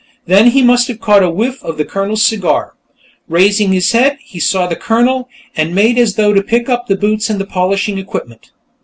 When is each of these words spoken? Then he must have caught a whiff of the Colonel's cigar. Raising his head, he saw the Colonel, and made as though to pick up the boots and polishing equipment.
Then 0.25 0.47
he 0.47 0.63
must 0.63 0.87
have 0.87 0.99
caught 0.99 1.21
a 1.21 1.29
whiff 1.29 1.63
of 1.63 1.77
the 1.77 1.85
Colonel's 1.85 2.23
cigar. 2.23 2.73
Raising 3.27 3.71
his 3.71 3.91
head, 3.91 4.17
he 4.21 4.39
saw 4.39 4.65
the 4.65 4.75
Colonel, 4.75 5.29
and 5.55 5.75
made 5.75 5.99
as 5.99 6.15
though 6.15 6.33
to 6.33 6.41
pick 6.41 6.67
up 6.67 6.87
the 6.87 6.95
boots 6.95 7.29
and 7.29 7.47
polishing 7.47 7.99
equipment. 7.99 8.49